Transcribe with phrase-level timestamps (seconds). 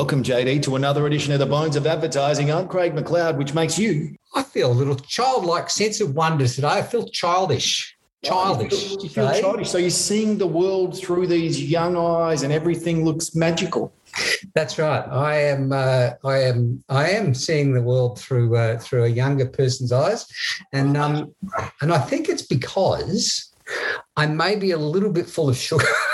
[0.00, 2.50] Welcome, JD, to another edition of the Bones of Advertising.
[2.50, 4.16] I'm Craig McLeod, which makes you.
[4.34, 6.68] I feel a little childlike sense of wonder today.
[6.68, 7.98] I feel childish.
[8.24, 8.72] Childish.
[8.72, 9.40] Oh, you feel, you feel today.
[9.42, 9.68] childish.
[9.68, 13.92] So you're seeing the world through these young eyes, and everything looks magical.
[14.54, 15.06] That's right.
[15.06, 15.70] I am.
[15.70, 16.82] Uh, I am.
[16.88, 20.24] I am seeing the world through uh, through a younger person's eyes,
[20.72, 21.34] and um,
[21.82, 23.52] and I think it's because
[24.16, 25.84] I may be a little bit full of sugar.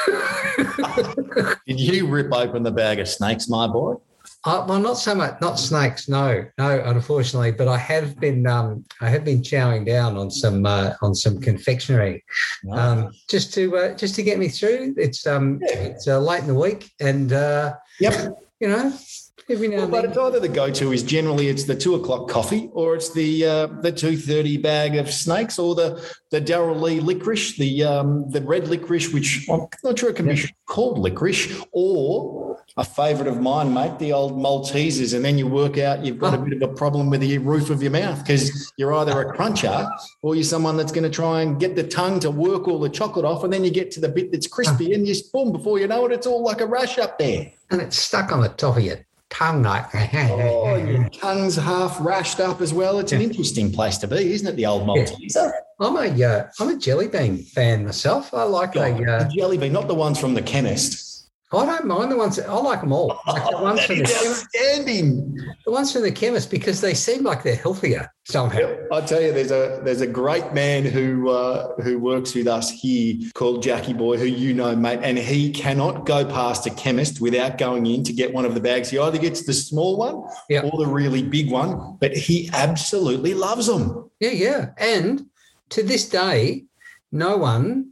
[1.67, 3.95] Did you rip open the bag of snakes, my boy?
[4.45, 6.09] Uh, well, not so much, not snakes.
[6.09, 7.53] No, no, unfortunately.
[7.53, 11.41] But I have been, um, I have been chowing down on some, uh, on some
[11.41, 12.25] confectionery,
[12.73, 14.95] um, just to, uh, just to get me through.
[14.97, 15.77] It's, um, Yeah.
[15.79, 18.37] it's uh, late in the week, and uh, Yep.
[18.61, 18.93] you know,
[19.48, 22.28] every now Well, and but it's either the go-to is generally it's the two o'clock
[22.28, 26.78] coffee, or it's the uh, the two thirty bag of snakes, or the the Darrell
[26.78, 30.98] Lea licorice, the um, the red licorice, which I'm not sure it can be called
[30.98, 36.05] licorice, or a favourite of mine, mate, the old Maltesers, and then you work out
[36.05, 38.92] you've got a bit of a problem with the roof of your mouth because you're
[38.94, 39.88] either a cruncher
[40.22, 42.88] or you're someone that's going to try and get the tongue to work all the
[42.88, 45.78] chocolate off, and then you get to the bit that's crispy, and you boom, before
[45.78, 47.53] you know it, it's all like a rash up there.
[47.70, 48.97] and it's stuck on the top of your
[49.37, 49.87] tongue, like.
[50.15, 52.98] Oh, your tongue's half rashed up as well.
[52.98, 54.56] It's an interesting place to be, isn't it?
[54.56, 55.53] The old Malteser.
[55.78, 58.33] I'm a, uh, I'm a jelly bean fan myself.
[58.33, 61.16] I like a, uh, the jelly bean, not the ones from the chemist.
[61.52, 62.41] I don't mind the ones.
[62.41, 63.20] I like them all.
[63.27, 66.92] Like the ones That from the is chemist, the ones from the chemist because they
[66.92, 68.75] seem like they're healthier somehow.
[68.92, 72.70] I tell you, there's a there's a great man who uh, who works with us
[72.70, 77.20] here called Jackie Boy, who you know, mate, and he cannot go past a chemist
[77.20, 78.91] without going in to get one of the bags.
[78.91, 80.62] He either gets the small one Yeah.
[80.62, 84.10] or the really big one, but he absolutely loves them.
[84.19, 84.70] Yeah, yeah.
[84.78, 85.27] And
[85.70, 86.64] to this day,
[87.12, 87.91] no one,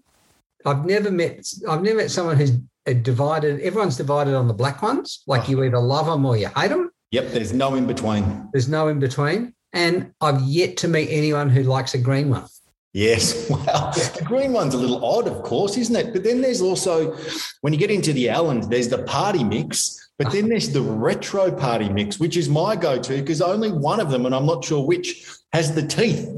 [0.67, 2.53] I've never met, I've never met someone who's
[2.93, 5.23] divided, everyone's divided on the black ones.
[5.27, 5.67] Like you uh-huh.
[5.67, 6.91] either love them or you hate them.
[7.13, 8.49] Yep, there's no in between.
[8.53, 9.55] There's no in between.
[9.73, 12.45] And I've yet to meet anyone who likes a green one.
[12.93, 13.51] Yes.
[13.51, 16.13] Well, the green one's a little odd, of course, isn't it?
[16.13, 17.17] But then there's also,
[17.61, 21.51] when you get into the Allens, there's the party mix, but then there's the retro
[21.51, 24.65] party mix, which is my go to because only one of them, and I'm not
[24.65, 26.29] sure which, has the teeth.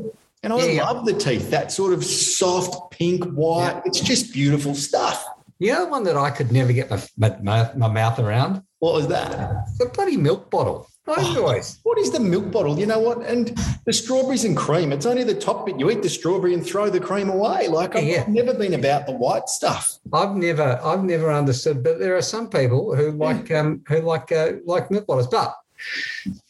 [0.42, 0.90] And I Yeah, yeah.
[0.90, 3.72] love the teeth, that sort of soft pink, white.
[3.74, 3.82] Yeah.
[3.84, 5.26] It's just beautiful stuff.
[5.58, 7.02] The other one that I could never get my,
[7.42, 9.66] my, my, mouth around, What was that?
[9.78, 10.86] the bloody milk bottle.
[11.06, 11.78] Always.
[11.84, 12.78] What is the milk bottle?
[12.78, 13.18] You know what?
[13.24, 15.78] And the strawberries and cream, it's only the top bit.
[15.78, 17.68] You eat the strawberry and throw the cream away.
[17.68, 18.24] Like, I've Yeah.
[18.28, 19.98] never been about the white stuff.
[20.12, 24.32] I've never, I've never understood, but there are some people who like, um, who like,
[24.32, 25.28] uh, like milk bottles.
[25.28, 25.54] But,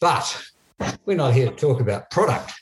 [0.01, 0.43] but
[1.05, 2.53] we're not here to talk about product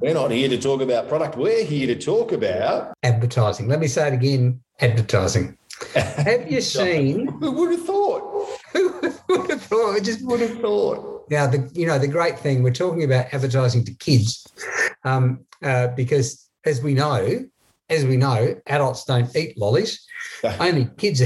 [0.00, 1.36] We're not here to talk about product.
[1.36, 2.92] We're here to talk about.
[3.02, 3.68] advertising.
[3.68, 5.56] Let me say it again: advertising.
[5.94, 7.26] Have you seen?
[7.40, 8.58] Who would have thought?
[8.72, 8.92] Who
[9.28, 9.96] would have thought?
[9.96, 11.26] I just would have thought.
[11.30, 14.46] Now, the you know the great thing we're talking about advertising to kids,
[15.04, 17.44] um, uh, because as we know,
[17.88, 20.06] as we know, adults don't eat lollies.
[20.60, 21.22] Only kids.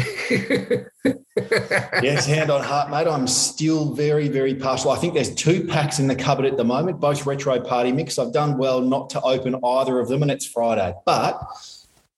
[2.02, 3.08] Yes, hand on heart, mate.
[3.08, 4.90] I'm still very, very partial.
[4.90, 8.18] I think there's two packs in the cupboard at the moment, both retro party mix.
[8.18, 10.94] I've done well not to open either of them, and it's Friday.
[11.04, 11.40] But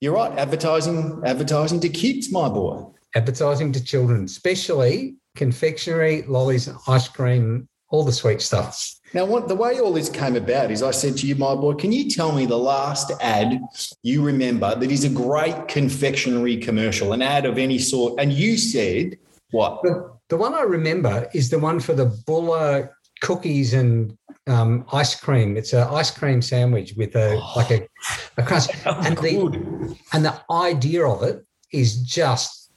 [0.06, 2.80] you're right, advertising, advertising to kids, my boy.
[3.16, 8.94] advertising to children, especially confectionery, lollies, ice cream, all the sweet stuff.
[9.14, 11.74] Now, what the way all this came about is I said to you, my boy,
[11.74, 13.60] can you tell me the last ad
[14.04, 18.20] you remember that is a great confectionery commercial, an ad of any sort?
[18.20, 19.18] And you said,
[19.50, 19.80] what?
[19.82, 22.90] The, the one I remember is the one for the Bulla
[23.20, 24.16] cookies and
[24.46, 25.56] um, ice cream.
[25.56, 27.88] It's an ice cream sandwich with a like a,
[28.36, 28.66] a crunch.
[28.86, 32.70] And the, and the idea of it is just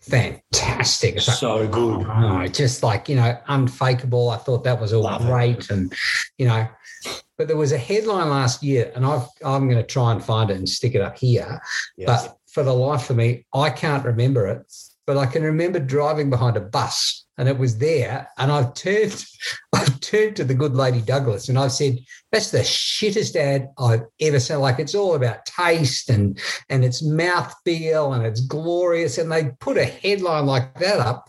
[0.00, 1.16] fantastic.
[1.16, 2.06] It's like, So good.
[2.08, 4.30] oh, just like, you know, unfakeable.
[4.30, 5.26] I thought that was all Love it.
[5.26, 5.70] great.
[5.70, 5.92] And,
[6.38, 6.66] you know,
[7.36, 10.50] but there was a headline last year, and I've, I'm going to try and find
[10.50, 11.60] it and stick it up here.
[11.96, 12.26] Yes.
[12.26, 14.72] But for the life of me, I can't remember it.
[15.10, 18.28] But I can remember driving behind a bus and it was there.
[18.38, 19.24] And I've turned,
[19.74, 21.98] I've turned to the good lady Douglas and I've said,
[22.30, 24.60] that's the shittest ad I've ever seen.
[24.60, 29.18] Like it's all about taste and and it's mouthfeel and it's glorious.
[29.18, 31.26] And they put a headline like that up.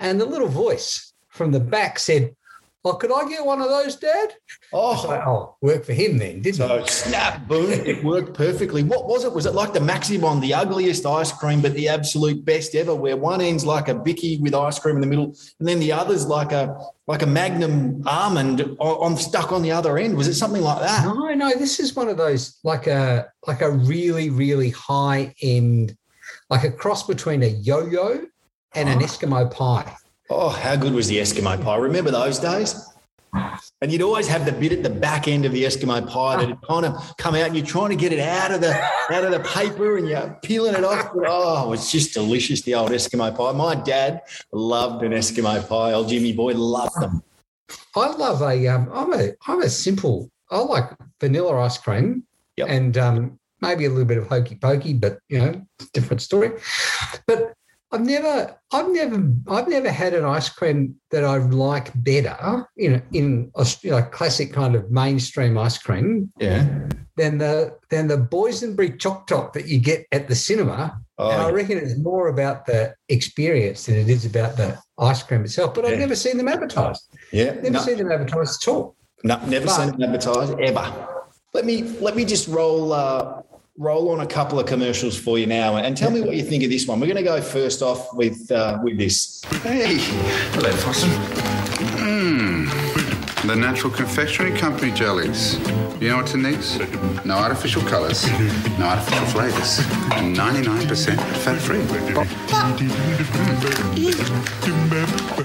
[0.00, 2.34] And the little voice from the back said,
[2.82, 4.32] Oh, could I get one of those, Dad?
[4.72, 6.88] Oh, So, oh, work for him then, didn't So it?
[6.88, 8.82] snap, boom, it worked perfectly.
[8.82, 9.32] What was it?
[9.34, 13.18] Was it like the Maxibon, the ugliest ice cream, but the absolute best ever, where
[13.18, 16.26] one end's like a bicky with ice cream in the middle, and then the other's
[16.26, 16.74] like a
[17.06, 20.16] like a Magnum almond on, stuck on the other end?
[20.16, 21.04] Was it something like that?
[21.04, 25.94] No, no, this is one of those like a like a really, really high end,
[26.48, 28.22] like a cross between a yo-yo
[28.74, 29.04] and an Oh.
[29.04, 29.96] Eskimo pie.
[30.32, 31.76] Oh, how good was the Eskimo pie?
[31.76, 32.86] Remember those days?
[33.82, 36.48] And you'd always have the bit at the back end of the Eskimo pie that
[36.48, 38.72] had kind of come out, and you're trying to get it out of the
[39.10, 41.12] out of the paper, and you're peeling it off.
[41.14, 43.52] But, oh, it's just delicious, the old Eskimo pie.
[43.52, 44.22] My dad
[44.52, 45.92] loved an Eskimo pie.
[45.92, 47.22] Old Jimmy boy loved them.
[47.96, 48.66] I love a.
[48.68, 49.30] Um, I'm a.
[49.46, 50.30] I'm a simple.
[50.50, 50.90] I like
[51.20, 52.24] vanilla ice cream,
[52.56, 52.68] Yep.
[52.68, 56.50] and um, maybe a little bit of hokey pokey, but you know, different story.
[57.26, 57.49] But
[57.92, 62.90] I've never, I've never, I've never had an ice cream that I like better, you
[62.90, 66.68] know, in a you know, classic kind of mainstream ice cream Yeah.
[67.16, 71.00] than the than the boysenberry choc top that you get at the cinema.
[71.18, 75.22] Oh, and I reckon it's more about the experience than it is about the ice
[75.24, 75.74] cream itself.
[75.74, 75.98] But I've Yeah.
[75.98, 77.02] never seen them advertised.
[77.32, 77.54] yeah.
[77.54, 78.94] Never No, seen them advertised at all.
[79.24, 81.08] no, never But- seen them advertised ever.
[81.54, 83.42] Let me let me just roll uh,
[83.76, 86.62] roll on a couple of commercials for you now, and tell me what you think
[86.62, 87.00] of this one.
[87.00, 89.42] We're going to go first off with uh, with this.
[89.62, 89.98] Hey,
[90.52, 91.10] hello, Fossum.
[91.96, 95.58] Mmm, the Natural Confectionery Company jellies.
[96.00, 96.78] You know what it needs?
[97.26, 98.26] No artificial colours,
[98.78, 99.80] no artificial flavours,
[100.10, 101.78] 99% fat-free.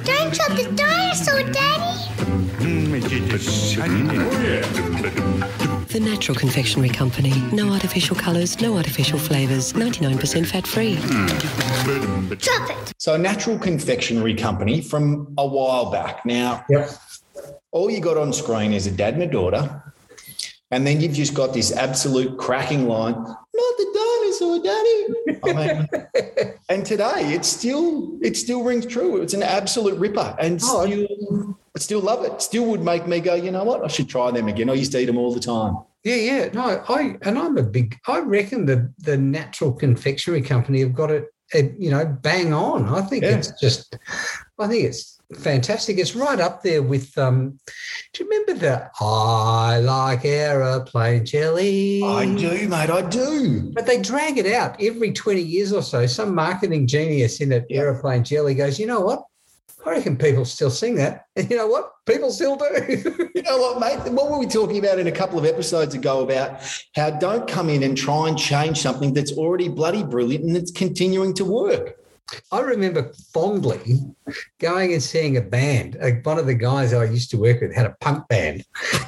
[0.03, 1.93] Don't drop the dinosaur, Daddy.
[2.63, 2.85] Hmm,
[5.59, 5.64] hmm.
[5.95, 7.31] The Natural Confectionery Company.
[7.53, 10.95] No artificial colours, no artificial flavours, 99% fat free.
[12.35, 12.93] Drop it.
[12.97, 16.25] So, Natural Confectionery Company from a while back.
[16.25, 16.89] Now, Yep.
[17.71, 19.93] all you got on screen is a dad and a daughter,
[20.69, 23.13] and then you've just got this absolute cracking line.
[23.13, 25.39] Not the dinosaur, Daddy.
[25.45, 29.21] I mean, and today it still it still rings true.
[29.21, 32.41] It's an absolute ripper, and Oh, still, I still love it.
[32.41, 33.33] Still would make me go.
[33.35, 33.83] You know what?
[33.83, 34.69] I should try them again.
[34.69, 35.77] I used to eat them all the time.
[36.05, 36.49] Yeah, yeah.
[36.53, 37.97] No, I and I'm a big.
[38.07, 41.25] I reckon the the Natural Confectionery Company have got it.
[41.53, 42.87] you know, bang on.
[42.87, 43.37] I think Yeah.
[43.37, 43.97] it's just.
[44.57, 45.97] I think it's fantastic.
[45.97, 47.15] It's right up there with.
[47.17, 47.59] um
[48.13, 52.01] Do you remember the I like aeroplane jelly?
[52.03, 52.89] I do, mate.
[52.89, 53.71] I do.
[53.73, 56.05] But they drag it out every 20 years or so.
[56.05, 57.81] Some marketing genius in an Yeah.
[57.81, 59.23] aeroplane jelly goes, you know what?
[59.85, 61.25] I reckon people still sing that.
[61.35, 61.91] And you know what?
[62.05, 63.29] People still do.
[63.35, 64.11] You know what, mate?
[64.13, 66.61] What were we talking about in a couple of episodes ago about
[66.95, 70.71] how don't come in and try and change something that's already bloody brilliant and it's
[70.71, 71.97] continuing to work.
[72.51, 73.99] I remember fondly
[74.59, 75.97] going and seeing a band.
[76.01, 78.63] Uh, one of the guys I used to work with had a punk band.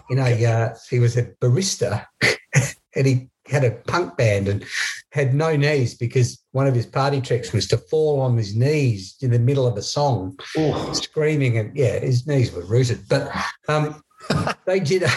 [0.09, 2.05] You know, uh, he was a barista
[2.95, 4.65] and he had a punk band and
[5.11, 9.15] had no knees because one of his party tricks was to fall on his knees
[9.21, 10.37] in the middle of a song.
[10.57, 13.07] Oh, screaming and yeah, his knees were rooted.
[13.07, 13.31] But
[13.67, 14.03] um,
[14.65, 15.09] they did a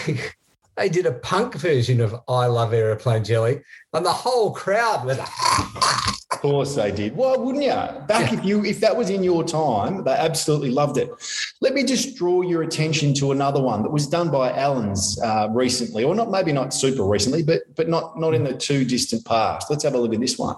[0.81, 3.61] they did a punk version of I Love Aeroplane Jelly,
[3.93, 7.15] and the whole crowd was of course they did.
[7.15, 7.69] Why wouldn't you?
[8.07, 11.11] Back if you if that was in your time, they absolutely loved it.
[11.61, 15.49] Let me just draw your attention to another one that was done by Allen's uh,
[15.51, 19.23] recently, or not maybe not super recently, but but not not in the too distant
[19.23, 19.69] past.
[19.69, 20.55] Let's have a look at this one.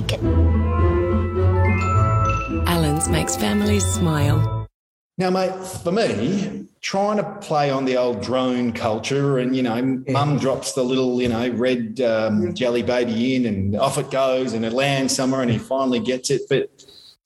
[0.00, 0.20] Make it.
[2.68, 4.66] Allen's makes families smile.
[5.16, 5.52] Now, mate,
[5.82, 10.74] for me, trying to play on the old drone culture and, you know, mum drops
[10.74, 14.72] the little, you know, red um, jelly baby in and off it goes and it
[14.72, 16.42] lands somewhere and he finally gets it.
[16.48, 16.70] But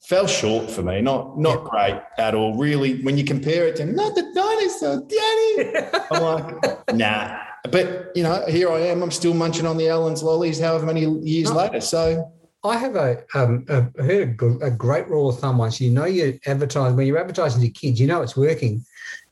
[0.01, 1.03] fell short for me.
[1.03, 2.57] Not not great at all.
[2.57, 7.39] Really, when you compare it to not the dinosaur, Daddy, I'm like, nah.
[7.71, 9.03] But, you know, here I am.
[9.03, 11.57] I'm still munching on the Allen's lollies however many years Oh.
[11.57, 11.81] later.
[11.81, 12.33] So,
[12.65, 15.81] I have a, um, a I heard a, a great rule of thumb once.
[15.81, 18.85] You know, you advertise when you're advertising to kids, you know it's working.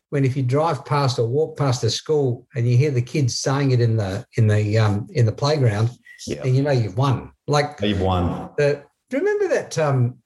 [0.09, 3.39] When if you drive past or walk past a school and you hear the kids
[3.39, 5.91] saying it in the in the um, in the playground,
[6.27, 7.31] yeah, then you know you've won.
[7.47, 8.51] Like you've won.
[8.57, 10.17] the do you remember that um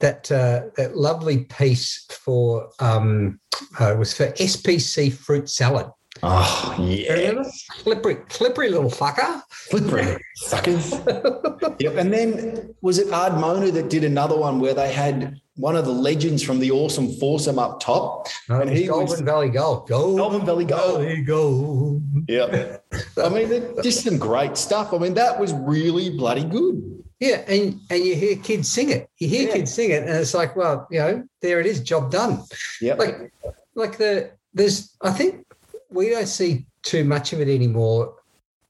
[0.00, 3.40] that uh, that lovely piece for um
[3.80, 5.86] uh, it was for SPC fruit salad.
[6.22, 7.42] Oh, yeah.
[7.82, 9.42] Slippery, slippery little fucker.
[9.50, 10.90] Slippery suckers.
[11.80, 11.96] yep.
[11.96, 15.92] And then was it Ardmona that did another one where they had one of the
[15.92, 18.28] legends from the awesome foursome up top?
[18.48, 19.88] No, And it was he was- Golden Valley Gold.
[19.88, 20.16] Gold.
[20.18, 21.00] Golden Valley Gold.
[21.02, 22.02] Valley Gold.
[22.28, 22.76] Yeah.
[23.22, 24.92] I mean, just some great stuff.
[24.94, 27.02] I mean, that was really bloody good.
[27.20, 29.08] Yeah, and and you hear kids sing it.
[29.18, 29.54] You hear Yeah.
[29.54, 32.42] kids sing it, and it's like, well, you know, there it is, job done.
[32.80, 32.94] Yeah.
[32.94, 33.32] Like,
[33.74, 35.46] like the there's, I think
[35.94, 38.14] we don't see too much of it anymore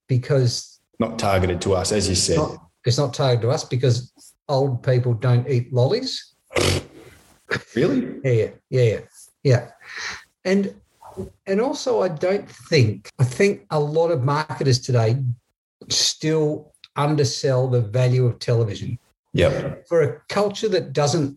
[0.08, 2.36] because Not targeted to us, as you said.
[2.36, 4.12] not, it's not targeted to us because
[4.48, 6.34] old people don't eat lollies.
[7.74, 8.20] really?
[8.22, 8.98] Yeah, yeah,
[9.42, 9.68] yeah.
[10.44, 10.74] And
[11.46, 15.16] and also I don't think I think a lot of marketers today
[15.88, 18.98] still undersell the value of television.
[19.32, 19.88] Yep.
[19.88, 21.36] For a culture that doesn't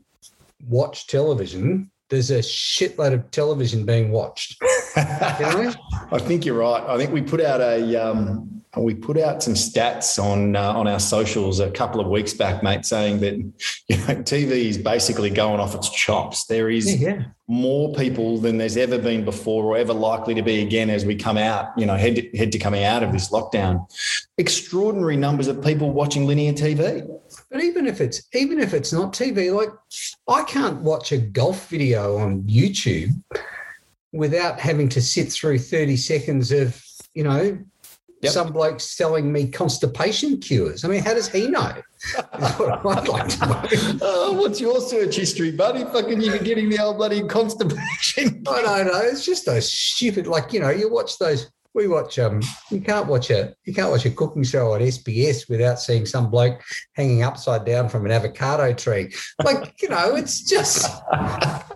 [0.67, 4.61] watch television, there's a shitload of television being watched.
[4.97, 6.83] I think you're right.
[6.87, 10.87] I think we put out a um, we put out some stats on uh, on
[10.87, 15.29] our socials a couple of weeks back, mate, saying that you know TV is basically
[15.29, 16.45] going off its chops.
[16.45, 17.23] There is yeah.
[17.47, 21.15] more people than there's ever been before, or ever likely to be again as we
[21.15, 21.77] come out.
[21.77, 23.87] You know, head to, head to coming out of this lockdown.
[24.37, 27.07] Extraordinary numbers of people watching linear TV.
[27.49, 29.69] But even if it's even if it's not TV, like
[30.27, 33.11] I can't watch a golf video on YouTube
[34.13, 36.81] without having to sit through 30 seconds of,
[37.13, 37.57] you know,
[38.23, 38.33] Yep.
[38.33, 40.83] some bloke selling me constipation cures.
[40.83, 41.71] I mean, how does he know?
[42.39, 43.99] What I'd like to know.
[44.01, 45.83] Oh, what's your search history, buddy?
[45.83, 48.43] Fucking you been getting the old bloody constipation.
[48.49, 49.01] I don't know.
[49.01, 51.51] It's just those stupid, like, you know, you watch those.
[51.73, 55.49] We watch um you can't watch a you can't watch a cooking show on SBS
[55.49, 56.61] without seeing some bloke
[56.93, 59.13] hanging upside down from an avocado tree.
[59.43, 60.85] Like, you know, it's just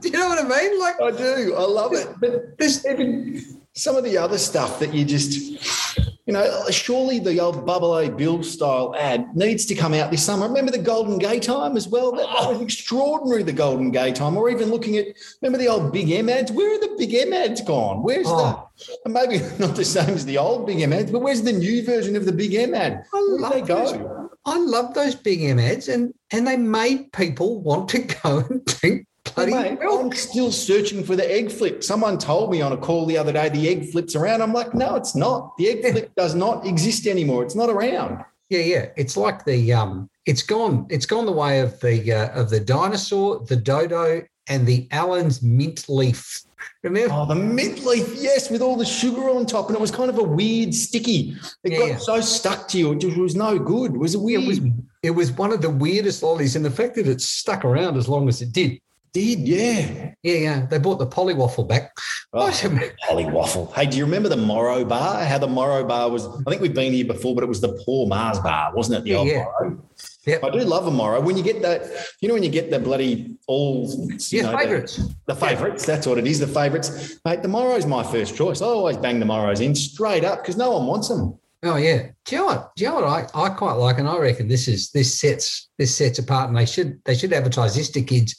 [0.01, 0.79] do you know what I mean?
[0.79, 1.55] Like I do.
[1.55, 2.07] I love it.
[2.19, 7.39] But there's even some of the other stuff that you just, you know, surely the
[7.39, 10.47] old Bubble O' Bill style ad needs to come out this summer.
[10.47, 12.11] Remember the Golden Gay Time as well?
[12.11, 12.63] That, that was oh.
[12.63, 14.37] extraordinary, the Golden Gay Time.
[14.37, 15.07] Or even looking at,
[15.41, 16.51] remember the old Big M ads?
[16.51, 18.03] Where are the Big M ads gone?
[18.03, 18.69] Where's Oh.
[19.03, 21.83] the, maybe not the same as the old Big M ads, but where's the new
[21.83, 23.03] version of the Big M ad?
[23.13, 23.93] I love they those.
[23.93, 24.29] go?
[24.45, 28.65] I love those big M ads and and they made people want to go and
[28.65, 29.79] drink bloody Mate.
[29.81, 31.83] I'm still searching for the egg flip.
[31.83, 34.41] Someone told me on a call the other day the egg flips around.
[34.41, 35.55] I'm like, no, it's not.
[35.57, 37.43] The egg flip does not exist anymore.
[37.43, 38.23] It's not around.
[38.49, 38.85] Yeah, yeah.
[38.97, 42.59] It's like the um it's gone it's gone the way of the uh, of the
[42.59, 46.41] dinosaur, the dodo and the Allen's mint leaf.
[46.83, 47.13] Remember?
[47.13, 50.09] Oh, the mint leaf, yes, with all the sugar on top, and it was kind
[50.09, 51.35] of a weird sticky.
[51.63, 51.97] It Yeah, got yeah.
[51.97, 53.93] so stuck to you, it just was no good.
[53.93, 54.43] It was weird.
[54.43, 54.59] It was
[55.03, 58.09] it was one of the weirdest lollies, and the fact that it stuck around as
[58.09, 58.79] long as it did.
[59.13, 60.13] Did, yeah.
[60.23, 60.65] Yeah, yeah.
[60.67, 61.91] They brought the Polly Waffle back.
[62.31, 63.65] Oh, I said, Holly waffle.
[63.75, 65.25] Hey, do you remember the Moro bar?
[65.25, 66.27] How the Moro bar was?
[66.27, 69.03] I think we've been here before, but it was the poor Mars bar, wasn't it?
[69.03, 69.43] The Yeah, old yeah.
[69.59, 69.83] Moro.
[70.25, 70.43] Yep.
[70.45, 71.19] I do love a Moro.
[71.19, 71.81] When you get that,
[72.21, 73.89] you know, when you get the bloody all,
[74.29, 75.01] Yeah, know, the- favourites.
[75.25, 76.39] The favourites, that's what it is.
[76.39, 77.41] The favourites, mate.
[77.41, 78.61] The Moro's my first choice.
[78.61, 81.37] I always bang the Moros in straight up because no one wants them.
[81.63, 82.07] Oh yeah.
[82.25, 82.71] Do you know what?
[82.75, 83.03] Do you know what
[83.35, 86.57] I, I quite like, and I reckon this is this sets this sets apart, and
[86.57, 88.35] they should they should advertise this to kids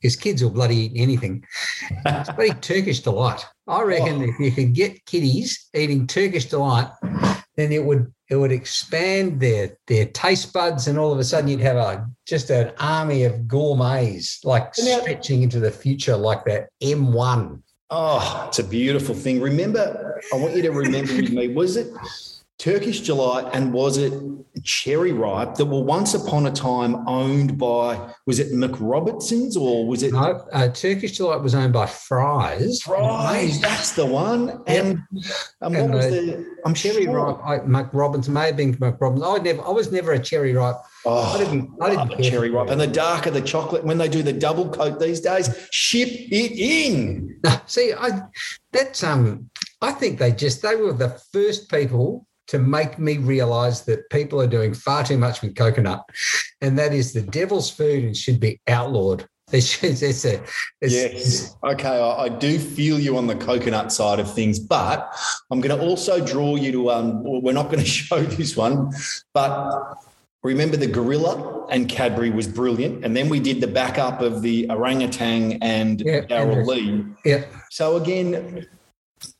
[0.00, 1.42] because kids will bloody eat anything.
[2.04, 3.46] It's bloody Turkish delight.
[3.66, 4.26] I reckon oh.
[4.28, 6.88] if you could get kiddies eating Turkish delight,
[7.56, 11.48] then it would it would expand their their taste buds, and all of a sudden
[11.48, 16.44] you'd have a just an army of gourmets like now- stretching into the future like
[16.44, 17.62] that M1.
[17.88, 19.40] Oh, it's a beautiful thing.
[19.40, 21.86] Remember, I want you to remember with me, was it
[22.58, 24.14] Turkish delight and was it
[24.64, 30.02] cherry ripe that were once upon a time owned by, was it MacRobertsons or was
[30.02, 32.80] it No, uh, Turkish delight was owned by Fry's.
[32.80, 33.60] Fries?
[33.60, 34.62] That's the one.
[34.66, 34.98] And,
[35.60, 37.34] and what And was the the, I'm cherry sure.
[37.34, 37.62] ripe.
[37.66, 39.22] I, Robbins may have been Robbins.
[39.22, 39.62] I never.
[39.62, 40.76] I was never a cherry ripe.
[41.04, 42.70] Oh, I didn't- I didn't love a care cherry ripe.
[42.70, 46.52] And the darker the chocolate, when they do the double coat these days, ship it
[46.52, 47.38] in.
[47.66, 48.22] See, I
[48.72, 49.50] that's um.
[49.82, 54.40] I think they just they were the first people to make me realise that people
[54.40, 56.04] are doing far too much with coconut,
[56.60, 59.26] and that is the devil's food and should be outlawed.
[59.52, 60.42] It's, it's, it's a
[60.80, 61.56] it's, Yes.
[61.62, 62.00] Okay.
[62.00, 65.08] I, I do feel you on the coconut side of things, but
[65.52, 66.90] I'm going to also draw you to.
[66.90, 68.90] Um, we're not going to show this one,
[69.34, 69.94] but
[70.42, 74.68] remember the gorilla and Cadbury was brilliant, and then we did the backup of the
[74.68, 77.04] orangutan and Yeah, Darrell Lea.
[77.24, 77.44] yeah.
[77.70, 78.66] So again.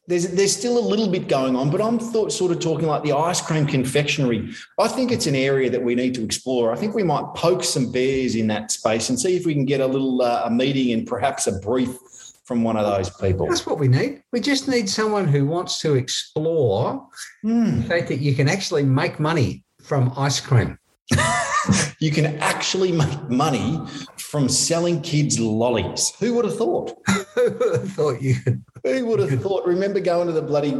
[0.08, 3.02] There's, there's still a little bit going on, but I'm thought, sort of talking like
[3.02, 4.50] the ice cream confectionery.
[4.78, 6.72] I think it's an area that we need to explore.
[6.72, 9.64] I think we might poke some bears in that space and see if we can
[9.64, 11.90] get a little uh, a meeting and perhaps a brief
[12.44, 13.48] from one of those people.
[13.48, 14.22] That's what we need.
[14.32, 17.04] We just need someone who wants to explore
[17.42, 17.78] Hmm.
[17.80, 20.78] the fact that you can actually make money from ice cream.
[21.98, 23.80] You can actually make money
[24.16, 26.12] from selling kids lollies.
[26.20, 26.92] Who would have thought?
[27.34, 28.62] Who would have thought you could?
[28.84, 29.66] Who would have thought?
[29.66, 30.72] Remember going to the bloody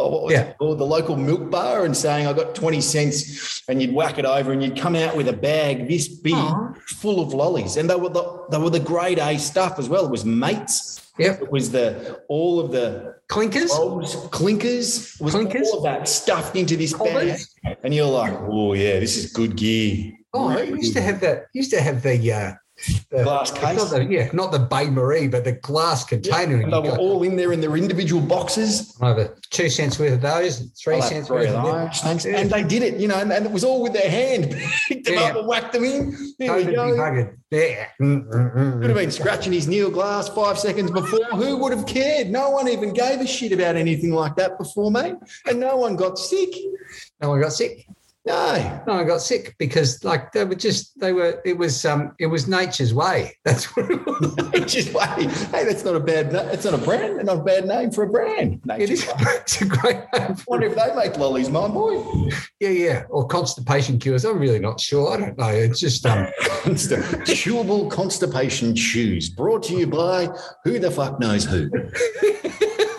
[0.00, 0.42] oh, what was Yeah.
[0.42, 0.78] it called?
[0.78, 4.52] The local milk bar and saying, I got 20 cents and you'd whack it over
[4.52, 6.72] and you'd come out with a bag this big Aw.
[6.86, 7.76] full of lollies.
[7.76, 10.06] And they were the they were the grade A stuff as well.
[10.06, 11.09] It was mates.
[11.20, 11.42] Yep.
[11.42, 13.70] It was the all of the Clinkers.
[13.70, 15.68] rolls, clinkers, was Clinkers?
[15.68, 17.38] all of that stuffed into this bag.
[17.84, 20.12] And you're like, oh yeah, this is good gear.
[20.32, 22.52] Oh, I used to have the used to have the uh,
[23.10, 23.76] the Glass case.
[23.76, 26.60] Not the, yeah, not the bain-marie, but the glass container.
[26.60, 28.96] And they were got all in there in their individual boxes.
[29.02, 32.26] over two cents worth of those, three I'll cents three worth of those, thanks.
[32.26, 34.54] And they did it, you know, and, and it was all with their hand.
[34.88, 35.20] Picked them Yeah.
[35.22, 36.34] up and whacked them in.
[36.38, 37.30] There we go.
[37.50, 37.86] Yeah.
[38.00, 41.24] Mm, mm, mm, Could have been scratching his Neil Glass five seconds before.
[41.32, 42.30] Who would have cared?
[42.30, 45.16] No one even gave a shit about anything like that before, mate.
[45.46, 46.54] And no one got sick.
[47.20, 47.86] No one got sick.
[48.26, 48.82] No.
[48.86, 52.26] No, I got sick because like they were just they were it was um it
[52.26, 53.36] was nature's way.
[53.44, 54.72] That's what it was.
[54.72, 55.30] Just wait.
[55.50, 56.32] Hey, that's not a bad.
[56.52, 57.24] It's not a brand.
[57.24, 58.60] Not a bad name for a brand.
[58.78, 59.06] It is.
[59.06, 59.14] Way.
[59.40, 60.36] It's a great name.
[60.46, 62.30] Wonder if they make lollies, my boy.
[62.60, 63.02] Yeah, yeah.
[63.08, 64.24] Or constipation cures.
[64.24, 65.12] I'm really not sure.
[65.12, 65.48] I don't know.
[65.48, 66.26] It's just um
[67.24, 69.30] Chewable constipation chews.
[69.30, 70.28] Brought to you by
[70.64, 71.70] who the fuck knows who.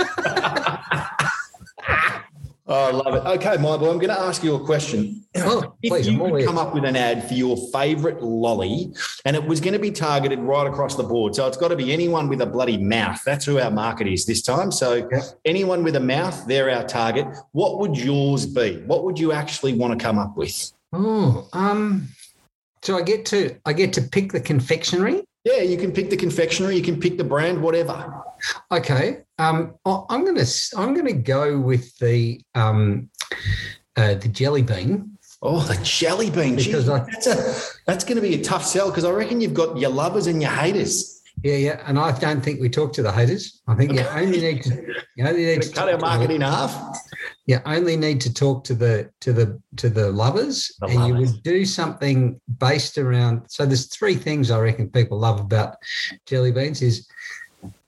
[2.71, 3.27] Oh, I love it.
[3.37, 5.25] Okay, my boy, I'm going to ask you a question.
[5.35, 8.93] oh, If please, you could come up with an ad for your favorite lolly,
[9.25, 11.35] and it was going to be targeted right across the board.
[11.35, 13.21] So it's got to be anyone with a bloody mouth.
[13.25, 14.71] That's who our market is this time.
[14.71, 15.21] So Yeah.
[15.43, 17.27] anyone with a mouth, they're our target.
[17.51, 18.77] What would yours be?
[18.85, 20.71] What would you actually want to come up with?
[20.93, 22.07] Oh, um
[22.83, 25.23] so I get to I get to pick the confectionery.
[25.43, 28.23] Yeah, you can pick the confectionery, you can pick the brand, whatever.
[28.71, 29.21] Okay.
[29.39, 30.45] Um, I- I'm gonna
[30.77, 33.09] I'm gonna go with the um,
[33.95, 35.17] uh, the jelly bean.
[35.41, 36.55] Oh, the jelly bean.
[36.55, 37.55] Because I- that's a
[37.87, 40.41] that's going to be a tough sell because I reckon you've got your lovers and
[40.41, 41.20] your haters.
[41.43, 41.83] Yeah, yeah.
[41.85, 43.61] And I don't think we talk to the haters.
[43.67, 46.99] I think you only need to you only need to Cut our market in half.
[47.45, 51.15] you only need to talk to the to the to the lovers, The and you
[51.15, 53.43] would do something based around.
[53.47, 55.77] So there's three things I reckon people love about
[56.25, 57.07] jelly beans is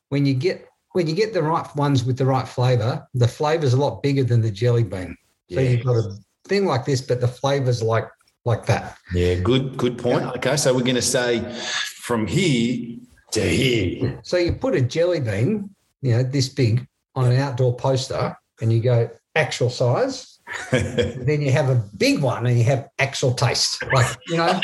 [0.10, 3.74] when you get when you get the right ones with the right flavour, the flavour's
[3.74, 5.18] a lot bigger than the jelly bean.
[5.52, 8.08] So you've got a thing like this, but the flavour's like
[8.46, 8.98] like that.
[9.14, 10.24] Yeah, good, good point.
[10.38, 11.42] Okay, so we're going to say
[12.02, 12.98] from here
[14.24, 15.70] So you put a jelly bean,
[16.02, 20.40] you know, this big on an outdoor poster, and you go actual size.
[20.72, 23.84] then you have a big one, and you have actual taste.
[23.94, 24.62] Like you know, Fuck,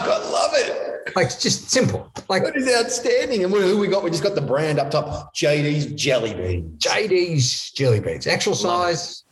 [0.00, 1.16] I love it.
[1.16, 2.10] like it's just simple.
[2.28, 3.44] Like That is outstanding.
[3.44, 4.02] And who we got?
[4.04, 5.34] We just got the brand up top.
[5.34, 6.78] JD's Jelly beans.
[6.82, 9.24] JD's jelly beans, actual size,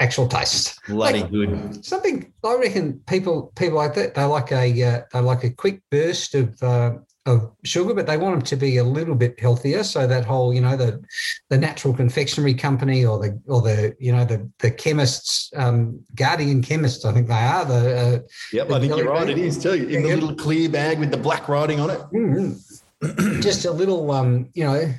[0.00, 0.78] actual taste.
[0.86, 1.84] Bloody Like- good.
[1.84, 5.82] Something I reckon people people like that they like a uh, they like a quick
[5.90, 6.92] burst of uh,
[7.26, 9.84] of sugar, but they want them to be a little bit healthier.
[9.84, 11.02] So that whole you know the
[11.50, 16.62] the natural confectionery company or the or the you know the the chemists um, guardian
[16.62, 18.18] chemists I think they are the uh,
[18.52, 19.26] Yep, The I think you're right.
[19.26, 19.38] bean.
[19.38, 19.72] It is too.
[19.72, 20.14] In the Yeah.
[20.14, 22.00] little clear bag with the black writing on it.
[22.12, 22.60] Mm.
[23.42, 24.92] just a little um you know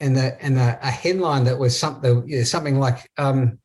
[0.00, 3.58] and the and the, a headline that was something something like um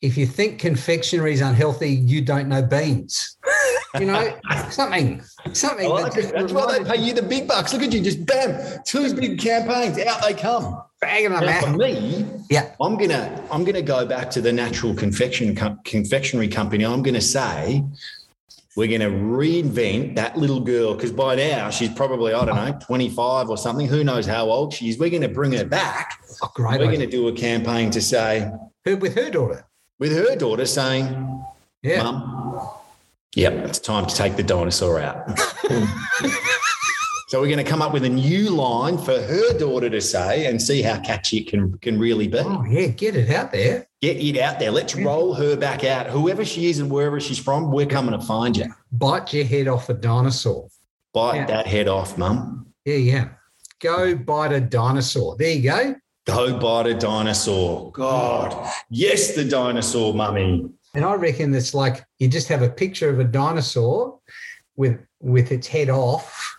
[0.00, 3.36] if you think confectionery is unhealthy you don't know beans
[3.98, 4.36] you know
[4.70, 6.32] something something that like it.
[6.34, 7.72] That's why they pay you the big bucks.
[7.72, 10.82] Look at you, just bam, two big campaigns, out they come.
[11.00, 14.52] bang in the Now, for me, yeah I'm gonna I'm gonna go back to the
[14.52, 16.84] natural confection com- confectionery company.
[16.84, 17.84] I'm gonna say
[18.76, 23.48] we're gonna reinvent that little girl because by now she's probably I don't know 25
[23.48, 23.86] or something.
[23.86, 24.98] Who knows how old she is?
[24.98, 26.18] We're gonna bring her back.
[26.42, 26.98] oh, great We're idea.
[26.98, 28.50] gonna do a campaign to say
[28.84, 29.66] with her daughter
[30.00, 31.44] with her daughter saying,
[31.82, 32.68] yeah "Mum,
[33.36, 35.38] yep, it's time to take the dinosaur out."
[37.28, 40.46] So we're going to come up with a new line for her daughter to say
[40.46, 42.38] and see how catchy it can can really be.
[42.38, 44.70] oh yeah get it out there Get it out there.
[44.70, 46.06] Let's roll her back out.
[46.08, 48.66] Whoever she is and wherever she's from, we're coming to find you.
[48.92, 50.68] bite your head off a dinosaur
[51.14, 51.46] Bite Yeah.
[51.46, 52.66] that head off, mum.
[52.84, 53.28] yeah yeah
[53.80, 55.94] go bite a dinosaur there you go
[56.26, 57.90] Go bite a dinosaur.
[57.92, 60.68] God, yes, the dinosaur, mummy.
[60.94, 64.18] And I reckon it's like you just have a picture of a dinosaur
[64.76, 66.56] with with its head off,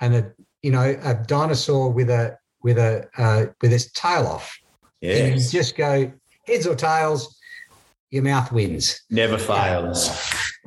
[0.00, 0.32] and a
[0.62, 4.56] you know a dinosaur with a with a uh, with its tail off.
[5.30, 6.12] And you just go
[6.46, 7.39] heads or tails.
[8.10, 9.02] Your mouth wins.
[9.08, 10.10] never fails.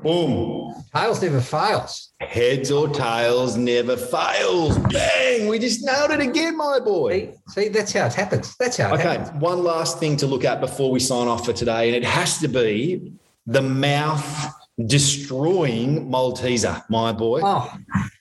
[0.02, 0.74] Boom.
[0.96, 2.14] Tails never fails.
[2.22, 4.78] Heads or tails never fails.
[4.78, 5.48] Bang.
[5.48, 7.34] We just nailed it again, my boy.
[7.50, 8.56] See, see, that's how it happens.
[8.58, 9.42] That's how it Okay, happens.
[9.42, 12.38] one last thing to look at before we sign off for today, and it has
[12.40, 13.12] to be
[13.46, 14.54] the mouth
[14.86, 17.42] destroying Malteser, my boy.
[17.44, 17.74] Oh,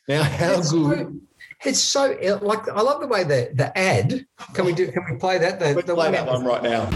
[0.08, 0.98] now, how it's good?
[0.98, 1.20] so,
[1.64, 4.26] it's so like I love the way the the ad.
[4.54, 4.90] Can we do?
[4.90, 5.60] Can we play that?
[5.60, 6.88] The, Let's the play that one right now.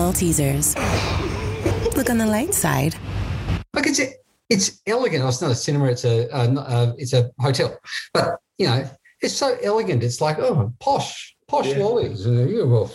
[0.00, 0.74] Maltesers.
[1.94, 2.94] Look on the light side.
[3.74, 4.00] Like it's
[4.48, 5.22] it's elegant.
[5.28, 5.86] It's not a cinema.
[5.86, 7.78] It's a, uh, a, a uh, it's a hotel,
[8.14, 8.88] but you know
[9.20, 10.02] it's so elegant.
[10.02, 11.84] It's like oh posh posh Yeah.
[11.84, 12.24] lollies.
[12.24, 12.90] And you well,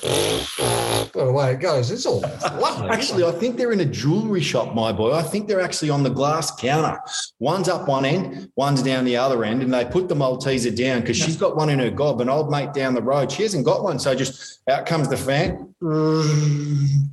[1.26, 1.92] the way it goes.
[1.92, 2.90] It's all lovely.
[2.90, 5.14] Actually, I think they're in a jewelry shop, my boy.
[5.14, 7.00] I think they're actually on the glass counter.
[7.40, 11.02] One's up one end, one's down the other end, and they put the Malteser down
[11.02, 12.22] because she's got one in her gob.
[12.22, 15.18] An old mate down the road, she hasn't got one, so just out comes the
[15.18, 15.74] fan.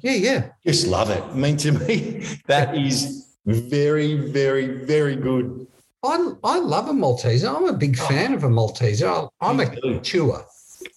[0.02, 0.48] yeah, yeah.
[0.64, 1.22] Just love it.
[1.22, 5.66] I mean, to me, that is very, very, very good.
[6.04, 7.54] I I love a Malteser.
[7.54, 9.28] I'm a big fan of a Malteser.
[9.40, 10.44] I'm a chewer.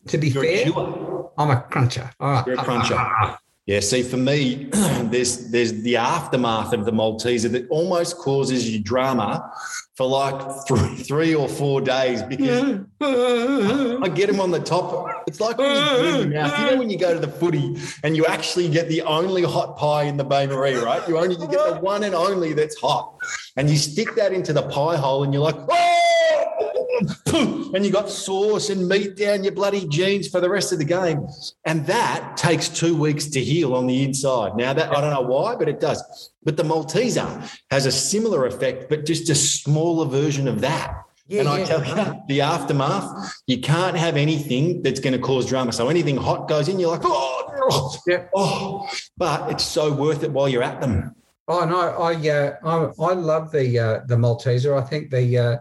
[0.08, 1.14] To be You're fair.
[1.38, 2.09] I'm a cruncher.
[2.19, 2.47] All right.
[2.47, 3.38] You're a cruncher.
[3.67, 4.65] Yeah, see, for me,
[5.05, 9.51] there's there's the aftermath of the Malteser that almost causes you drama
[9.95, 15.23] for like three, three or four days because I get him on the top.
[15.25, 16.59] It's like when you burn mouth.
[16.59, 19.77] You know when you go to the footy and you actually get the only hot
[19.77, 21.07] pie in the bain-marie, right?
[21.07, 23.15] You only you get the one and only that's hot,
[23.55, 26.54] and you stick that into the pie hole, and you're like, oh!
[27.73, 30.86] and you got sauce and meat down your bloody jeans for the rest of the
[30.86, 31.27] game,
[31.65, 34.55] and that takes two weeks to heal on the inside.
[34.55, 36.31] Now that I don't know why, but it does.
[36.43, 41.01] But the Malteser has a similar effect, but just a smaller version of that.
[41.27, 41.65] Yeah, and I yeah.
[41.65, 45.73] tell you, the aftermath, you can't have anything that's going to cause drama.
[45.73, 48.27] So anything hot goes in, you're like, oh, oh, Yeah.
[48.36, 48.88] oh.
[49.17, 51.15] But it's so worth it while you're at them.
[51.47, 54.81] Oh no, I uh, I, I love the uh, the Malteser.
[54.81, 55.58] I think the uh,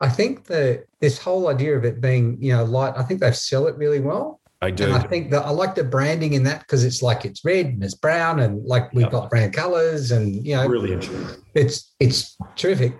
[0.00, 2.94] I think the this whole idea of it being you know light.
[2.96, 4.84] I think they sell it really well, I do.
[4.84, 7.66] and I think that I like the branding in that because it's like it's red
[7.66, 9.12] and it's brown and like we've Yep.
[9.12, 11.08] got brand colors and you know Brilliant.
[11.54, 12.98] it's it's terrific.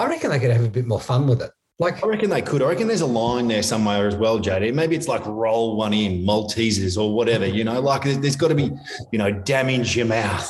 [0.00, 1.52] I reckon they could have a bit more fun with it.
[1.78, 2.62] Like I reckon they could.
[2.62, 4.74] I reckon there's a line there somewhere as well, JD.
[4.74, 8.48] Maybe it's like roll one in, Maltesers or whatever, you know, like there's, there's got
[8.48, 8.70] to be,
[9.12, 10.48] you know, damage your mouth.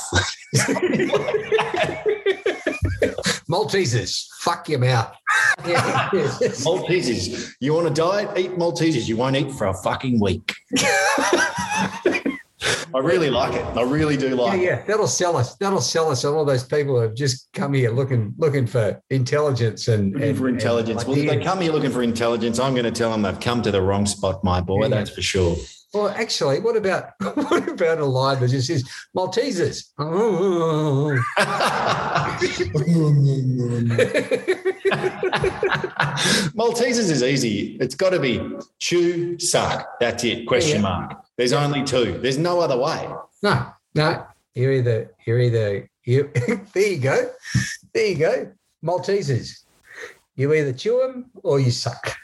[3.59, 5.15] Maltesers, fuck your mouth.
[5.65, 6.09] Yeah.
[6.11, 7.53] Maltesers.
[7.61, 8.37] You want to diet?
[8.37, 9.07] Eat Maltesers.
[9.07, 10.53] You won't eat for a fucking week.
[12.93, 13.63] I really like it.
[13.77, 14.63] I really do Yeah, like it.
[14.63, 15.55] yeah, that'll sell us.
[15.55, 16.25] That'll sell us.
[16.25, 20.37] All those people who have just come here looking looking for intelligence and Looking and-
[20.37, 21.05] for and intelligence.
[21.05, 23.61] Well, if they come here looking for intelligence, I'm going to tell them they've come
[23.63, 24.83] to the wrong spot, my boy.
[24.83, 24.87] Yeah.
[24.89, 25.55] That's for sure.
[25.95, 28.83] Well, actually, what about what about a line that just says
[29.15, 29.91] Maltesers?
[29.97, 31.17] Oh.
[36.53, 37.77] Maltesers is easy.
[37.79, 38.41] It's got to be
[38.79, 39.87] chew, suck.
[40.01, 40.45] That's it.
[40.47, 40.81] Question Yeah.
[40.81, 41.25] mark.
[41.37, 42.19] There's only two.
[42.19, 43.07] There's no other way.
[43.41, 44.25] no, no.
[44.53, 46.29] You're either you're either you.
[46.73, 47.31] there you go.
[47.93, 48.51] There you go.
[48.83, 49.63] Maltesers.
[50.35, 52.15] You either chew them or you suck.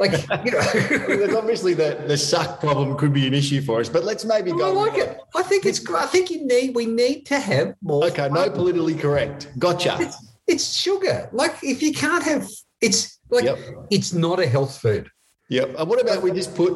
[0.00, 0.12] Like
[0.44, 0.60] you know.
[1.08, 4.52] There's obviously the, the suck problem could be an issue for us, but let's maybe
[4.52, 4.80] Well, I go.
[4.80, 5.18] like it.
[5.34, 5.84] I think it's.
[5.90, 6.74] I think you need.
[6.74, 8.04] We need to have more.
[8.06, 9.48] Okay, no politically correct.
[9.58, 10.10] Gotcha.
[10.46, 11.28] It's sugar.
[11.32, 12.48] Like if you can't have,
[12.80, 13.58] it's like Yep.
[13.90, 15.10] it's not a health food.
[15.50, 15.76] Yep.
[15.78, 16.72] And what about we just put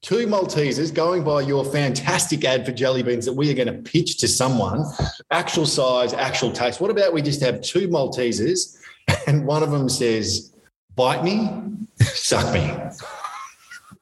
[0.00, 3.74] two Maltesers going by your fantastic ad for jelly beans that we are going to
[3.90, 4.84] pitch to someone,
[5.30, 6.80] actual size, actual taste.
[6.80, 8.78] What about we just have two Maltesers
[9.26, 10.52] and one of them says,
[10.96, 11.48] bite me,
[12.00, 12.72] suck me.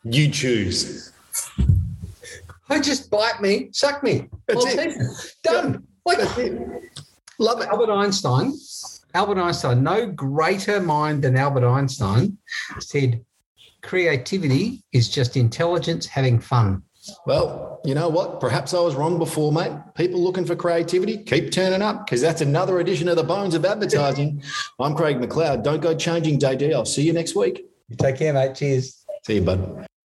[0.05, 1.13] You choose.
[2.71, 4.29] Oh, just bite me, suck me.
[4.47, 4.79] That's it.
[4.79, 5.33] Maltesers.
[5.43, 5.87] Done.
[6.07, 6.93] Like it.
[7.39, 7.69] Love it.
[7.69, 8.55] Albert Einstein.
[9.15, 12.37] Albert Einstein, no greater mind than Albert Einstein,
[12.81, 13.25] said,
[13.83, 16.83] "Creativity is just intelligence having fun."
[17.27, 18.41] Well, you know what?
[18.41, 19.73] Perhaps I was wrong before, mate.
[19.95, 23.65] People looking for creativity, keep turning up because that's another edition of the Bones of
[23.65, 24.43] Advertising.
[24.81, 25.63] I'm Craig McLeod.
[25.63, 26.73] Don't go changing, JD.
[26.73, 27.67] I'll see you next week.
[27.89, 28.55] You take care, mate.
[28.55, 29.05] Cheers.
[29.25, 29.87] See you, bud.